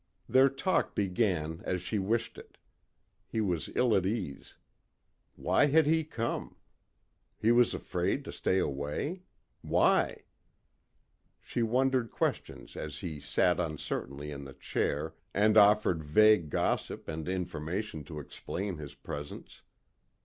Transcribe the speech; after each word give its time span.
Their 0.27 0.49
talk 0.49 0.95
began 0.95 1.61
as 1.63 1.79
she 1.79 1.99
wished 1.99 2.39
it. 2.39 2.57
He 3.27 3.39
was 3.39 3.69
ill 3.75 3.95
at 3.95 4.03
ease. 4.03 4.55
Why 5.35 5.67
had 5.67 5.85
he 5.85 6.03
come? 6.03 6.55
He 7.37 7.51
was 7.51 7.75
afraid 7.75 8.25
to 8.25 8.31
stay 8.31 8.57
away? 8.57 9.21
Why? 9.61 10.23
She 11.39 11.61
wondered 11.61 12.09
questions 12.09 12.75
as 12.75 12.97
he 13.01 13.19
sat 13.19 13.59
uncertainly 13.59 14.31
in 14.31 14.43
the 14.45 14.53
chair 14.55 15.13
and 15.35 15.55
offered 15.55 16.03
vague 16.03 16.49
gossip 16.49 17.07
and 17.07 17.29
information 17.29 18.03
to 18.05 18.17
explain 18.19 18.77
his 18.79 18.95
presence. 18.95 19.61